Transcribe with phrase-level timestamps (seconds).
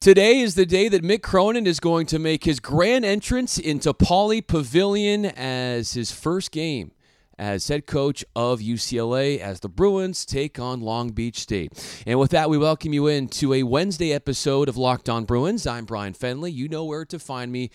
[0.00, 3.92] Today is the day that Mick Cronin is going to make his grand entrance into
[3.92, 6.92] Pauley Pavilion as his first game
[7.38, 12.02] as head coach of UCLA as the Bruins take on Long Beach State.
[12.06, 15.66] And with that, we welcome you into a Wednesday episode of Locked On Bruins.
[15.66, 16.50] I'm Bryan Fenley.
[16.50, 17.70] You know where to find me.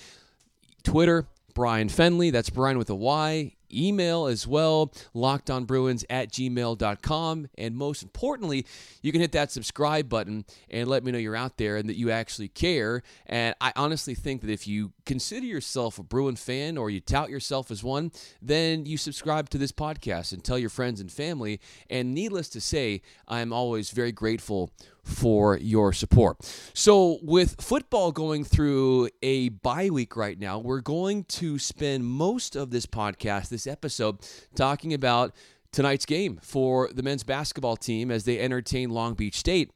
[0.82, 2.32] Twitter, Bryan Fenley.
[2.32, 7.48] That's Bryan with a Y email as well, lockedonbruins at gmail.com.
[7.58, 8.66] And most importantly,
[9.02, 11.98] you can hit that subscribe button and let me know you're out there and that
[11.98, 13.04] you actually care.
[13.26, 17.30] And I honestly think that if you consider yourself a Bruin fan or you tout
[17.30, 18.12] yourself as one,
[18.42, 21.60] then you subscribe to this podcast and tell your friends and family.
[21.90, 24.72] And needless to say, I'm always very grateful
[25.06, 26.38] for your support.
[26.74, 32.56] So, with football going through a bye week right now, we're going to spend most
[32.56, 34.18] of this podcast, this episode,
[34.56, 35.34] talking about
[35.72, 39.72] tonight's game for the men's basketball team as they entertain Long Beach State.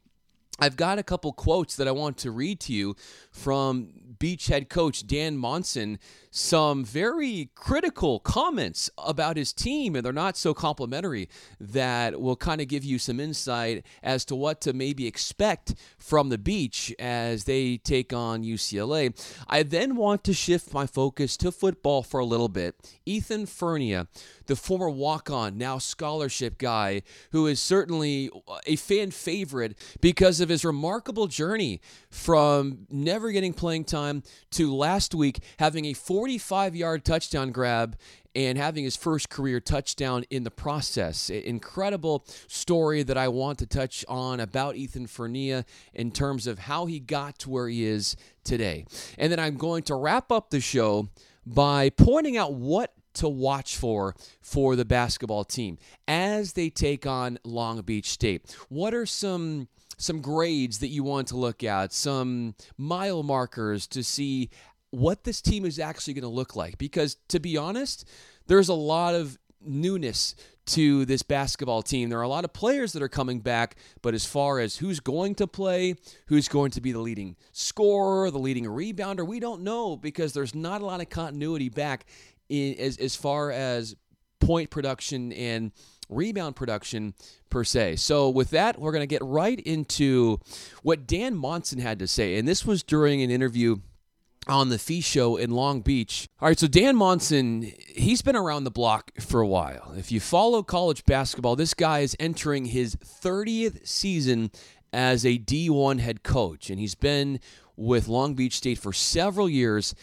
[0.61, 2.95] I've got a couple quotes that I want to read to you
[3.31, 5.99] from Beach head coach Dan Monson
[6.31, 11.27] some very critical comments about his team, and they're not so complimentary
[11.59, 16.30] that will kind of give you some insight as to what to maybe expect from
[16.30, 19.13] the beach as they take on UCLA.
[19.47, 22.75] I then want to shift my focus to football for a little bit.
[23.05, 24.08] Ethan Fernea,
[24.45, 28.30] the former walk on, now scholarship guy, who is certainly
[28.66, 35.16] a fan favorite because of his remarkable journey from never getting playing time to last
[35.16, 37.95] week having a 45 yard touchdown grab
[38.36, 41.30] and having his first career touchdown in the process.
[41.30, 46.88] Incredible story that I want to touch on about Ethan Fernea in terms of how
[46.88, 48.86] he got to where he is today.
[49.17, 51.08] And then I'm going to wrap up the show
[51.45, 57.39] by pointing out what to watch for for the basketball team as they take on
[57.45, 58.54] Long Beach State.
[58.67, 64.04] What are some some grades that you want to look at, some mile markers to
[64.04, 64.50] see
[64.92, 66.78] what this team is actually going to look like.
[66.78, 68.08] Because to be honest,
[68.48, 70.36] there's a lot of newness
[70.66, 72.10] to this basketball team.
[72.10, 74.99] There are a lot of players that are coming back, but as far as who's
[74.99, 75.95] going to play,
[76.28, 80.54] who's going to be the leading scorer, the leading rebounder, we don't know because there's
[80.54, 82.05] not a lot of continuity back
[82.49, 83.95] in, as, as far as
[84.39, 85.72] point production and
[86.08, 87.14] rebound production
[87.49, 87.95] per se.
[87.98, 90.39] So, with that, we're going to get right into
[90.83, 92.38] what Dan Monson had to say.
[92.38, 93.78] And this was during an interview
[94.48, 96.27] on the Fee Show in Long Beach.
[96.42, 99.94] All right, so Dan Monson, he's been around the block for a while.
[99.98, 104.52] If you follow college basketball, this guy is entering his 30th season
[104.92, 107.39] as a D1 head coach, and he's been
[107.76, 109.94] with Long Beach State for several years.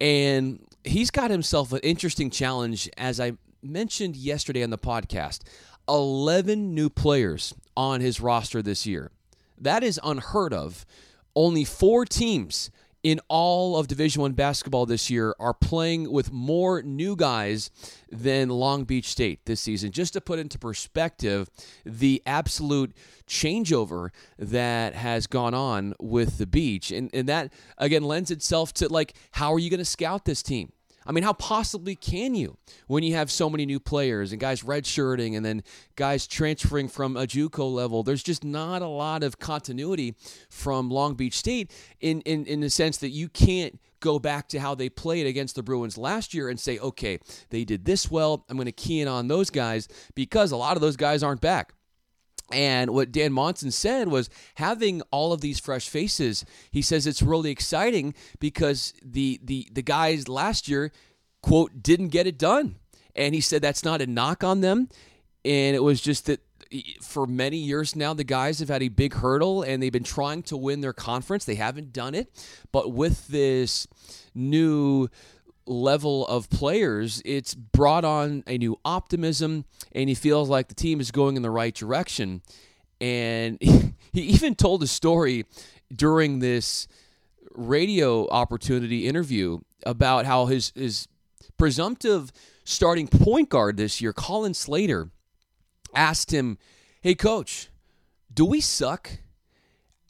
[0.00, 5.40] And he's got himself an interesting challenge, as I mentioned yesterday on the podcast
[5.88, 9.10] 11 new players on his roster this year.
[9.58, 10.84] That is unheard of.
[11.36, 12.70] Only four teams
[13.04, 17.70] in all of division 1 basketball this year are playing with more new guys
[18.10, 19.92] than long beach state this season.
[19.92, 21.50] Just to put into perspective
[21.84, 22.92] the absolute
[23.28, 26.90] changeover that has gone on with the beach.
[26.90, 30.42] And, and that again lends itself to like how are you going to scout this
[30.42, 30.72] team
[31.06, 32.56] I mean, how possibly can you
[32.86, 35.62] when you have so many new players and guys redshirting and then
[35.96, 38.02] guys transferring from a JUCO level?
[38.02, 40.14] There's just not a lot of continuity
[40.50, 44.60] from Long Beach State in, in, in the sense that you can't go back to
[44.60, 48.44] how they played against the Bruins last year and say, okay, they did this well.
[48.48, 51.40] I'm going to key in on those guys because a lot of those guys aren't
[51.40, 51.72] back.
[52.52, 56.44] And what Dan Monson said was having all of these fresh faces.
[56.70, 60.92] He says it's really exciting because the the the guys last year,
[61.42, 62.76] quote, didn't get it done.
[63.16, 64.88] And he said that's not a knock on them.
[65.44, 66.40] And it was just that
[67.00, 70.42] for many years now, the guys have had a big hurdle and they've been trying
[70.44, 71.44] to win their conference.
[71.44, 72.30] They haven't done it.
[72.72, 73.86] But with this
[74.34, 75.08] new
[75.66, 81.00] level of players, it's brought on a new optimism, and he feels like the team
[81.00, 82.42] is going in the right direction.
[83.00, 83.58] And
[84.12, 85.46] he even told a story
[85.94, 86.88] during this
[87.54, 91.08] radio opportunity interview about how his his
[91.56, 92.32] presumptive
[92.64, 95.10] starting point guard this year, Colin Slater,
[95.94, 96.58] asked him,
[97.00, 97.68] "Hey, coach,
[98.32, 99.10] do we suck?"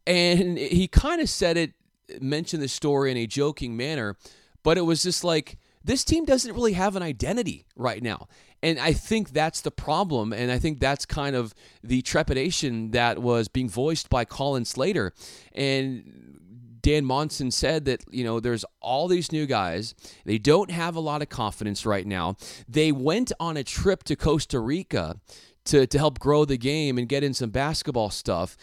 [0.06, 1.72] And he kind of said it,
[2.20, 4.16] mentioned the story in a joking manner,
[4.64, 8.26] but it was just like this team doesn't really have an identity right now.
[8.62, 10.32] And I think that's the problem.
[10.32, 15.12] And I think that's kind of the trepidation that was being voiced by Colin Slater.
[15.55, 16.40] And
[16.81, 19.94] Dan Monson said that, you know, there's all these new guys.
[20.25, 22.37] They don't have a lot of confidence right now.
[22.67, 25.20] They went on a trip to Costa Rica
[25.67, 28.56] to, to help grow the game and get in some basketball stuff.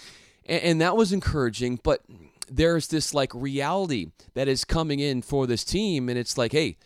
[0.47, 1.79] And, and that was encouraging.
[1.83, 2.01] But
[2.51, 6.77] there's this like reality that is coming in for this team, and it's like, hey,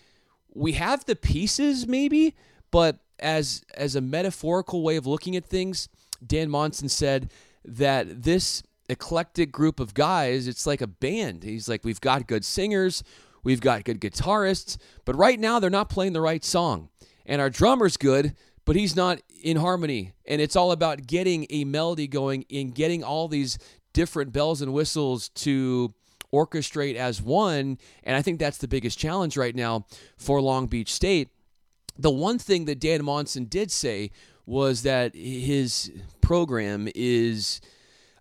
[0.54, 2.36] we have the pieces maybe,
[2.72, 5.90] but as as a metaphorical way of looking at things,
[6.26, 7.32] Dan Monson said
[7.64, 11.44] that this eclectic group of guys, it's like a band.
[11.44, 13.04] He's like, we've got good singers,
[13.44, 16.90] we've got good guitarists, but right now they're not playing the right song.
[17.26, 18.36] And our drummer's good,
[18.66, 20.14] but he's not in harmony.
[20.28, 23.58] And it's all about getting a melody going and getting all these
[23.96, 25.94] different bells and whistles to
[26.34, 27.80] orchestrate as one.
[28.04, 29.86] And I think that's the biggest challenge right now
[30.18, 31.30] for Long Beach State.
[31.98, 34.12] The one thing that Dan Monson did say
[34.46, 37.62] was that his program is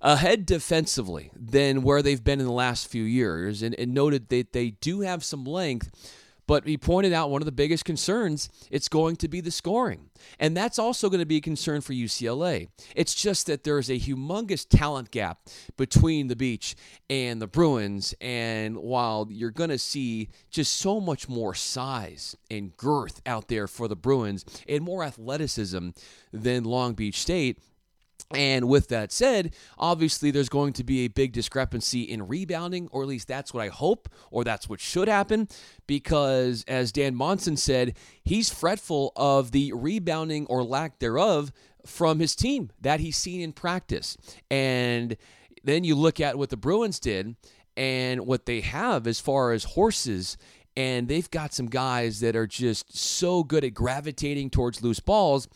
[0.00, 4.52] ahead defensively than where they've been in the last few years and, and noted that
[4.52, 5.90] they do have some length
[6.46, 10.10] but he pointed out one of the biggest concerns, it's going to be the scoring.
[10.38, 12.68] And that's also going to be a concern for UCLA.
[12.94, 15.38] It's just that there's a humongous talent gap
[15.76, 16.76] between the beach
[17.08, 18.14] and the Bruins.
[18.20, 23.66] And while you're going to see just so much more size and girth out there
[23.66, 25.90] for the Bruins and more athleticism
[26.32, 27.58] than Long Beach State,
[28.32, 33.02] and with that said, obviously there's going to be a big discrepancy in rebounding, or
[33.02, 35.48] at least that's what I hope, or that's what should happen,
[35.86, 41.52] because as Dan Monson said, he's fretful of the rebounding or lack thereof
[41.86, 44.16] from his team that he's seen in practice.
[44.50, 45.16] And
[45.62, 47.36] then you look at what the Bruins did
[47.76, 50.36] and what they have as far as horses
[50.76, 55.48] and they've got some guys that are just so good at gravitating towards loose balls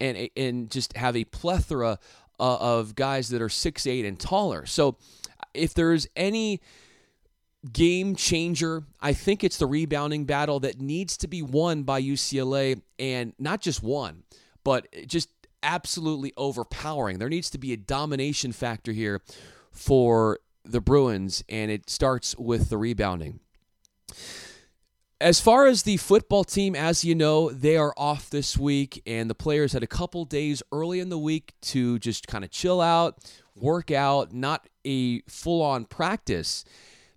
[0.00, 1.98] and and just have a plethora
[2.38, 4.66] uh, of guys that are six eight and taller.
[4.66, 4.96] So
[5.54, 6.60] if there's any
[7.72, 12.80] game changer, I think it's the rebounding battle that needs to be won by UCLA,
[12.98, 14.22] and not just one,
[14.62, 15.28] but just
[15.62, 17.18] absolutely overpowering.
[17.18, 19.20] There needs to be a domination factor here
[19.72, 23.40] for the Bruins, and it starts with the rebounding.
[25.20, 29.30] As far as the football team, as you know, they are off this week, and
[29.30, 32.82] the players had a couple days early in the week to just kind of chill
[32.82, 33.16] out,
[33.54, 36.66] work out, not a full on practice.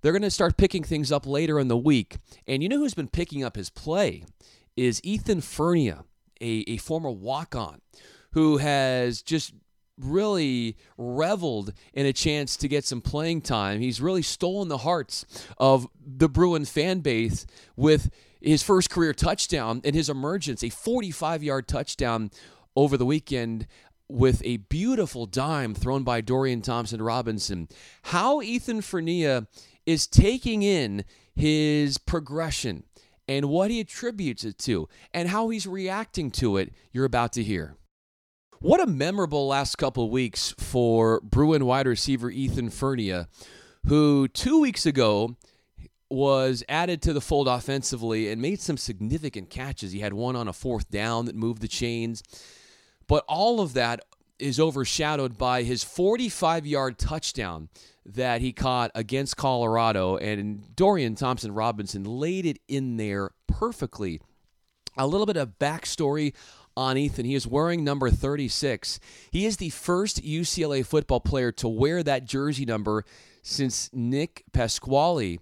[0.01, 2.19] They're going to start picking things up later in the week.
[2.48, 4.24] And you know who's been picking up his play
[4.78, 6.06] is Ethan Fernea,
[6.40, 7.81] a, a former walk on,
[8.31, 9.54] who has just
[10.00, 13.80] really reveled in a chance to get some playing time.
[13.80, 15.25] He's really stolen the hearts
[15.57, 18.10] of the Bruin fan base with
[18.42, 22.31] his first career touchdown and his emergence, a 45 yard touchdown
[22.75, 23.68] over the weekend
[24.07, 27.68] with a beautiful dime thrown by Dorian Thompson Robinson.
[28.04, 29.48] How Ethan Fernea
[29.86, 31.04] is taking in
[31.36, 32.84] his progression
[33.28, 37.44] and what he attributes it to and how he's reacting to it, you're about to
[37.44, 37.75] hear.
[38.62, 43.28] What a memorable last couple weeks for Bruin wide receiver Ethan Fernea,
[43.86, 45.38] who two weeks ago
[46.10, 49.94] was added to the fold offensively and made some significant catches.
[49.94, 52.22] He had one on a fourth down that moved the chains.
[53.08, 54.02] But all of that
[54.40, 57.70] is overshadowed by his 45 yard touchdown
[58.06, 60.18] that he caught against Colorado.
[60.18, 64.20] And Dorian Thompson Robinson laid it in there perfectly.
[64.98, 66.34] A little bit of backstory
[66.80, 67.26] on Ethan.
[67.26, 69.02] He is wearing number 36.
[69.31, 73.04] He is the first UCLA football player to wear that jersey number
[73.42, 75.40] since Nick Pasquale,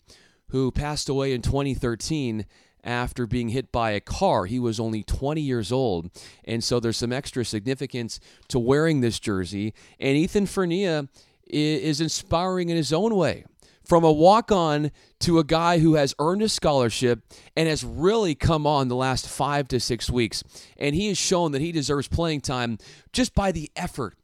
[0.48, 2.47] who passed away in 2013
[2.83, 4.45] after being hit by a car.
[4.45, 6.09] He was only 20 years old.
[6.44, 9.76] And so there's some extra significance to wearing this jersey.
[10.00, 11.07] And Ethan Fernea
[11.45, 13.45] is inspiring in his own way
[13.87, 14.91] from a walk on
[15.21, 17.21] to a guy who has earned a scholarship
[17.56, 20.44] and has really come on the last five to six weeks.
[20.77, 22.77] And he has shown that he deserves playing time
[23.13, 24.15] just by the effort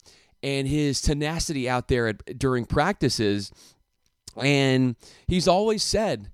[0.41, 3.51] and his tenacity out there at, during practices.
[4.35, 6.29] And he's always said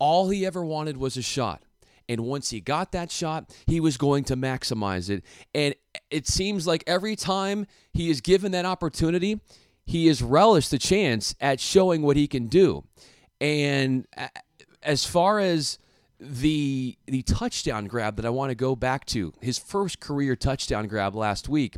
[0.00, 1.62] all he ever wanted was a shot.
[2.08, 5.22] And once he got that shot, he was going to maximize it.
[5.54, 5.74] And
[6.10, 9.40] it seems like every time he is given that opportunity,
[9.88, 12.84] he has relished the chance at showing what he can do.
[13.40, 14.06] And
[14.82, 15.78] as far as
[16.20, 20.88] the the touchdown grab that I want to go back to, his first career touchdown
[20.88, 21.76] grab last week,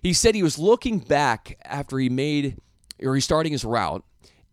[0.00, 2.56] he said he was looking back after he made
[3.02, 4.02] or he's starting his route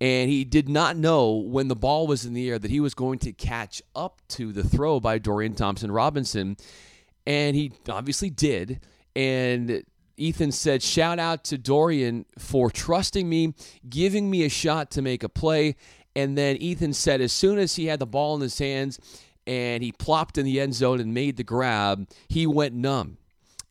[0.02, 2.94] and he did not know when the ball was in the air that he was
[2.94, 6.58] going to catch up to the throw by Dorian Thompson Robinson
[7.25, 8.82] and he obviously did
[9.16, 9.86] and
[10.17, 13.53] Ethan said, shout out to Dorian for trusting me,
[13.89, 15.75] giving me a shot to make a play.
[16.15, 19.00] And then Ethan said, as soon as he had the ball in his hands
[19.48, 23.17] and he plopped in the end zone and made the grab, he went numb.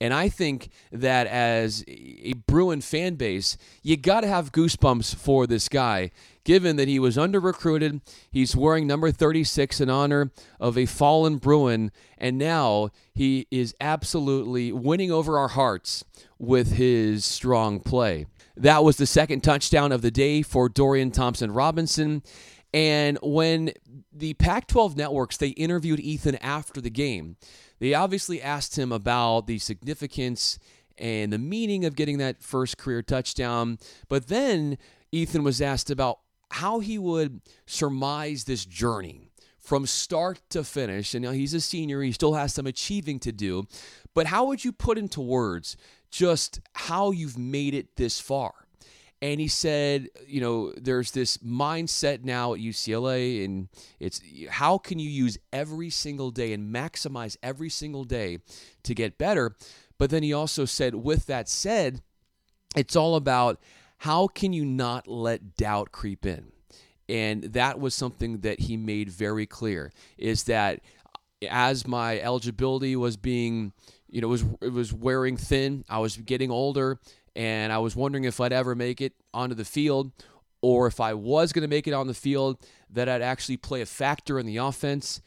[0.02, 5.46] And I think that as a Bruin fan base, you got to have goosebumps for
[5.46, 6.10] this guy,
[6.42, 8.00] given that he was under recruited.
[8.28, 14.72] He's wearing number 36 in honor of a fallen Bruin, and now he is absolutely
[14.72, 16.02] winning over our hearts
[16.36, 18.26] with his strong play.
[18.56, 22.24] That was the second touchdown of the day for Dorian Thompson Robinson.
[22.74, 23.70] And when
[24.12, 27.36] the Pac 12 networks, they interviewed Ethan after the game,
[27.78, 30.58] they obviously asked him about the significance
[30.98, 33.78] and the meaning of getting that first career touchdown.
[34.08, 34.78] But then
[35.10, 36.18] Ethan was asked about
[36.50, 41.14] how he would surmise this journey from start to finish.
[41.14, 43.66] And now he's a senior, he still has some achieving to do.
[44.14, 45.76] But how would you put into words
[46.10, 48.52] just how you've made it this far?
[49.22, 53.68] And he said, you know, there's this mindset now at UCLA, and
[54.00, 58.38] it's how can you use every single day and maximize every single day
[58.82, 59.54] to get better.
[59.96, 62.02] But then he also said, with that said,
[62.74, 63.60] it's all about
[63.98, 66.50] how can you not let doubt creep in.
[67.08, 70.80] And that was something that he made very clear is that
[71.48, 73.72] as my eligibility was being,
[74.08, 76.98] you know, was it was wearing thin, I was getting older
[77.34, 80.12] and I was wondering if I'd ever make it onto the field
[80.62, 83.80] or if I was going to make it on the field, that I'd actually play
[83.80, 85.20] a factor in the offense.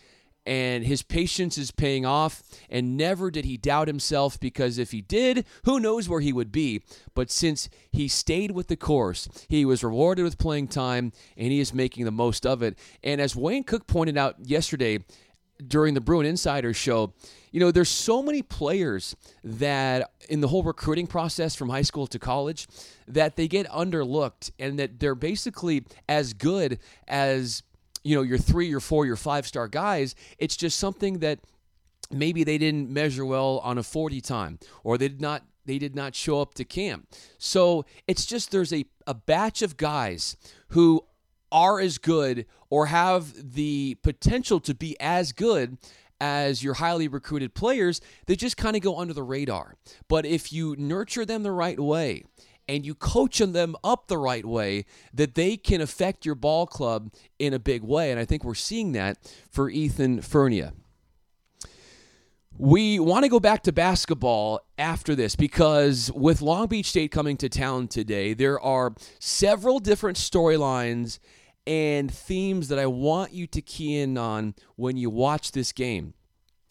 [0.48, 5.02] And his patience is paying off, and never did he doubt himself because if he
[5.02, 6.84] did, who knows where he would be.
[7.16, 11.60] But since he stayed with the course, he was rewarded with playing time, and he
[11.60, 12.78] is making the most of it.
[13.04, 15.00] And as Wayne Cook pointed out yesterday
[15.66, 17.14] during the Bruin Insider show,
[17.52, 22.08] you know, there's so many players that in the whole recruiting process from high school
[22.08, 22.68] to college
[23.08, 27.64] that they get underlooked and that they're basically as good as,
[28.04, 30.16] you know, your three, your four, your five star guys.
[30.38, 31.40] It's just something that
[32.12, 35.96] maybe they didn't measure well on a 40 time or they did not they did
[35.96, 37.08] not show up to camp.
[37.40, 40.38] So it's just there's a, a batch of guys
[40.70, 41.04] who
[41.56, 45.78] are as good or have the potential to be as good
[46.20, 49.76] as your highly recruited players, they just kind of go under the radar.
[50.10, 52.26] But if you nurture them the right way,
[52.68, 57.14] and you coach them up the right way that they can affect your ball club
[57.38, 58.10] in a big way.
[58.10, 59.20] And I think we're seeing that
[59.52, 60.74] for Ethan Fernea.
[62.58, 67.38] We want to go back to basketball after this because with Long Beach State coming
[67.38, 71.20] to town today, there are several different storylines
[71.68, 76.14] and themes that I want you to key in on when you watch this game.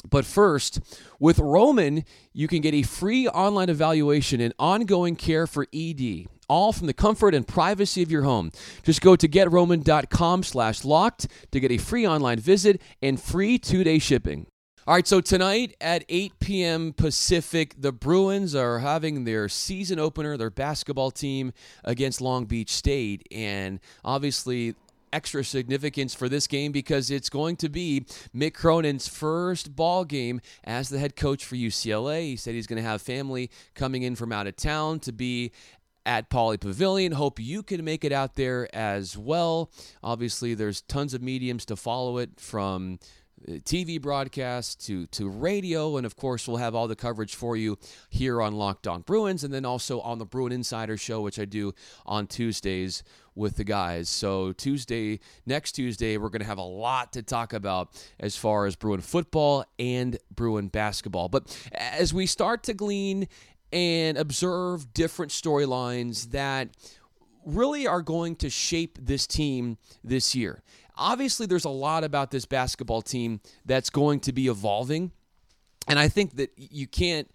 [0.09, 0.81] But first,
[1.19, 6.73] with Roman, you can get a free online evaluation and ongoing care for ED, all
[6.73, 8.51] from the comfort and privacy of your home.
[8.83, 13.99] Just go to getroman.com slash locked to get a free online visit and free two-day
[13.99, 14.47] shipping.
[14.87, 16.93] All right, so tonight at 8 p.m.
[16.93, 23.27] Pacific, the Bruins are having their season opener, their basketball team against Long Beach State.
[23.33, 24.75] And obviously,
[25.15, 28.05] extra significance for this game because it's going to be
[28.35, 32.23] Mick Cronin's first ball game as the head coach for UCLA.
[32.23, 35.53] He said he's going to have family coming in from out of town to be
[36.05, 37.13] at Pauley Pavilion.
[37.13, 39.71] Hope you can make it out there as well.
[40.03, 42.99] Obviously, there's tons of mediums to follow it from
[43.49, 47.79] TV broadcast to to radio, and of course we'll have all the coverage for you
[48.09, 51.45] here on Locked On Bruins, and then also on the Bruin Insider Show, which I
[51.45, 51.75] do
[52.07, 53.03] on Tuesdays
[53.35, 54.09] with the guys.
[54.09, 58.67] So Tuesday, next Tuesday, we're going to have a lot to talk about as far
[58.67, 61.29] as Bruin football and Bruin basketball.
[61.29, 63.29] But as we start to glean
[63.73, 66.69] and observe different storylines that
[67.45, 70.63] really are going to shape this team this year.
[70.97, 75.11] Obviously, there's a lot about this basketball team that's going to be evolving.
[75.89, 77.31] And I think that you can't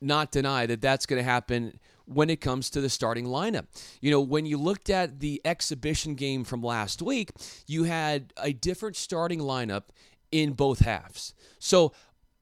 [0.00, 3.66] not deny that that's going to happen when it comes to the starting lineup.
[4.00, 7.30] You know, when you looked at the exhibition game from last week,
[7.66, 9.84] you had a different starting lineup
[10.32, 11.34] in both halves.
[11.58, 11.92] So,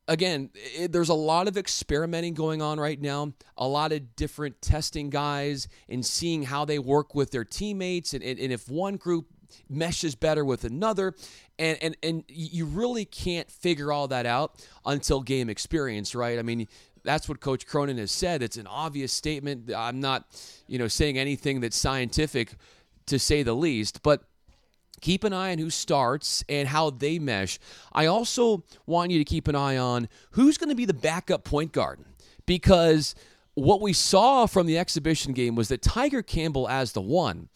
[0.08, 4.60] again, it, there's a lot of experimenting going on right now, a lot of different
[4.60, 8.14] testing guys and seeing how they work with their teammates.
[8.14, 9.26] And, and, and if one group
[9.68, 11.14] meshes better with another.
[11.58, 16.38] And and and you really can't figure all that out until game experience right?
[16.38, 16.68] I mean
[17.04, 18.42] that's what coach cronin has said.
[18.42, 19.72] It's an obvious statement.
[19.74, 20.26] I'm not
[20.66, 22.54] you know saying anything that's scientific
[23.06, 24.22] to say the least but
[25.00, 27.58] keep an eye on who starts and how they mesh
[27.92, 31.44] i also want you to keep an eye on who's going to be the backup
[31.44, 32.00] point guard
[32.46, 33.14] because
[33.54, 37.48] what we saw from the exhibition game was that tyger campbell as the one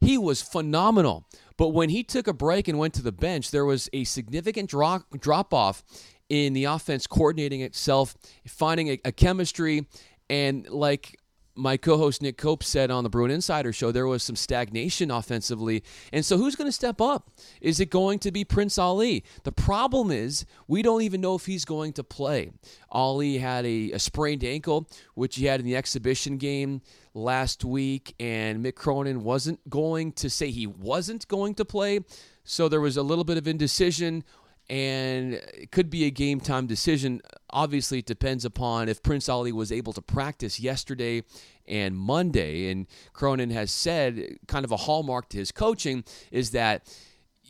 [0.00, 1.26] he was phenomenal.
[1.56, 4.70] But when he took a break and went to the bench, there was a significant
[4.70, 5.84] drop drop off
[6.28, 8.16] in the offense coordinating itself,
[8.46, 9.86] finding a, a chemistry,
[10.30, 11.19] and like
[11.60, 15.84] my co-host Nick Cope said on the Bruin Insider show there was some stagnation offensively.
[16.12, 17.30] And so who's going to step up?
[17.60, 19.24] Is it going to be Prince Ali?
[19.44, 22.50] The problem is we don't even know if he's going to play.
[22.90, 26.80] Ali had a, a sprained ankle, which he had in the exhibition game
[27.12, 32.00] last week, and Mick Cronin wasn't going to say he wasn't going to play.
[32.44, 34.24] So there was a little bit of indecision
[34.70, 37.20] and it could be a game time decision.
[37.50, 41.24] Obviously, it depends upon if Prince Ali was able to practice yesterday
[41.66, 42.70] and Monday.
[42.70, 46.86] And Cronin has said, kind of a hallmark to his coaching, is that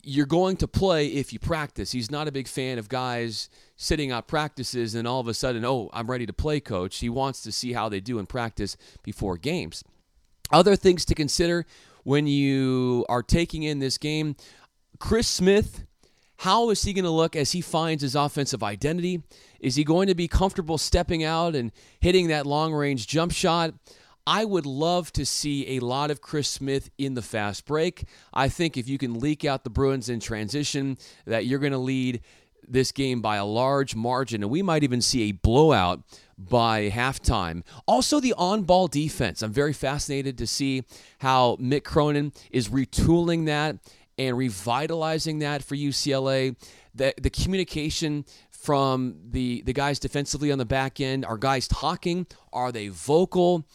[0.03, 1.93] you're going to play if you practice.
[1.93, 5.63] He's not a big fan of guys sitting out practices and all of a sudden,
[5.63, 7.01] oh, I'm ready to play, coach.
[7.01, 9.85] He wants to see how they do in practice before games.
[10.51, 11.67] Other things to consider
[12.03, 14.37] when you are taking in this game
[14.99, 15.85] Chris Smith
[16.41, 19.23] how is he going to look as he finds his offensive identity?
[19.61, 21.71] Is he going to be comfortable stepping out and
[22.01, 23.75] hitting that long range jump shot?
[24.27, 28.05] I would love to see a lot of Chris Smith in the fast break.
[28.33, 31.79] I think if you can leak out the Bruins in transition, that you're going to
[31.79, 32.23] lead
[32.67, 36.03] this game by a large margin, and we might even see a blowout
[36.39, 37.63] by halftime.
[37.87, 39.43] Also, the on ball defense.
[39.43, 40.85] I'm very fascinated to see
[41.19, 43.77] how Mick Cronin is retooling that
[44.21, 46.55] and revitalizing that for UCLA.
[46.95, 52.27] The, the communication from the, the guys defensively on the back end are guys talking?
[52.53, 53.67] Are they vocal?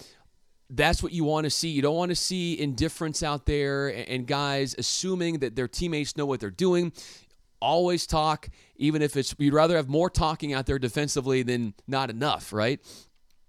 [0.69, 1.69] That's what you want to see.
[1.69, 6.27] You don't want to see indifference out there and guys assuming that their teammates know
[6.27, 6.93] what they're doing.
[7.59, 12.11] Always talk, even if it's, you'd rather have more talking out there defensively than not
[12.11, 12.79] enough, right?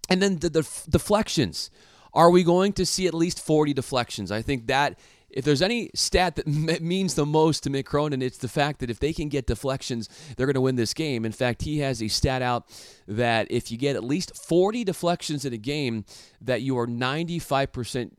[0.09, 1.71] And then the, the deflections.
[2.15, 4.33] Are we going to see at least 40 deflections?
[4.33, 4.99] I think that
[5.31, 6.47] if there's any stat that
[6.81, 10.09] means the most to Mick Cronin, it's the fact that if they can get deflections,
[10.37, 11.25] they're going to win this game.
[11.25, 12.65] In fact, he has a stat out
[13.07, 16.05] that if you get at least 40 deflections in a game,
[16.41, 18.11] that you are 95% uh,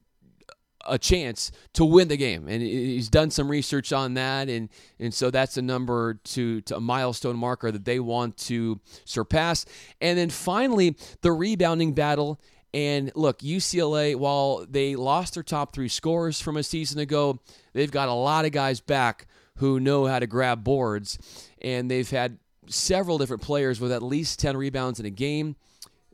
[0.90, 2.48] a chance to win the game.
[2.48, 4.48] And he's done some research on that.
[4.48, 8.80] And, and so that's a number to, to a milestone marker that they want to
[9.04, 9.66] surpass.
[10.00, 12.40] And then finally, the rebounding battle
[12.74, 17.40] and look, UCLA, while they lost their top three scorers from a season ago,
[17.74, 19.28] they've got a lot of guys back
[19.58, 21.18] who know how to grab boards.
[21.62, 25.56] And they've had several different players with at least 10 rebounds in a game.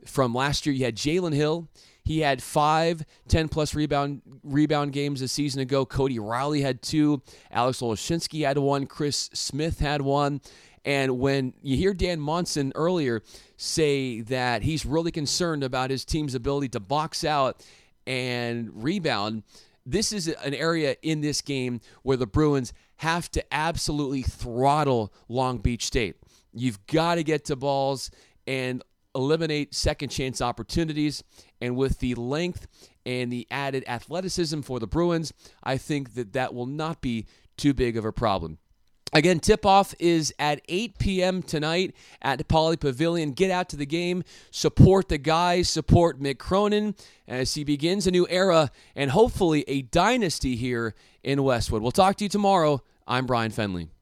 [0.06, 1.68] From last year, you had Jalen Hill.
[2.04, 5.86] He had five 10 plus rebound rebound games a season ago.
[5.86, 7.22] Cody Riley had two.
[7.50, 8.86] Alex Olesinski had one.
[8.86, 10.42] Chris Smith had one.
[10.84, 13.22] And when you hear Dan Monson earlier
[13.64, 17.64] say that he's really concerned about his team's ability to box out
[18.06, 19.42] and rebound,
[19.86, 25.58] this is an area in this game where the Bruins have to absolutely throttle Long
[25.58, 26.16] Beach State.
[26.52, 28.10] You've got to get to balls
[28.46, 28.82] and
[29.14, 31.22] eliminate second chance opportunities.
[31.60, 32.66] And with the length
[33.06, 37.74] and the added athleticism for the Bruins, I think that that will not be too
[37.74, 38.58] big of a problem.
[39.14, 41.40] Again, tip off is at 8 p.m.
[41.40, 43.30] tonight at Pauley Pavilion.
[43.30, 46.96] Get out to the game, support the guys, support Mick Cronin
[47.28, 51.80] as he begins a new era and hopefully a dynasty here in Westwood.
[51.80, 52.82] We'll talk to you tomorrow.
[53.06, 53.93] I'm Bryan Fenley.